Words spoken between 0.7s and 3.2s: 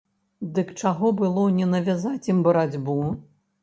чаго было не навязаць ім барацьбу?